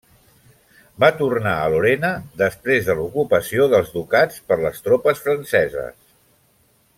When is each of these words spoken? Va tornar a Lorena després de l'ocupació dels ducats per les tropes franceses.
Va 1.01 1.09
tornar 1.19 1.51
a 1.57 1.67
Lorena 1.73 2.09
després 2.43 2.87
de 2.87 2.95
l'ocupació 3.01 3.69
dels 3.75 3.93
ducats 3.99 4.41
per 4.49 4.59
les 4.65 4.83
tropes 4.89 5.23
franceses. 5.29 6.01